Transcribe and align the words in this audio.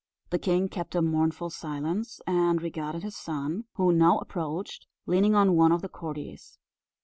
The 0.31 0.39
king 0.39 0.67
kept 0.67 0.95
a 0.95 1.01
mournful 1.03 1.51
silence, 1.51 2.21
and 2.25 2.59
regarded 2.59 3.03
his 3.03 3.15
son, 3.15 3.65
who 3.75 3.91
now 3.93 4.17
approached, 4.17 4.87
leaning 5.05 5.35
on 5.35 5.55
one 5.55 5.71
of 5.71 5.83
the 5.83 5.89
courtiers. 5.89 6.57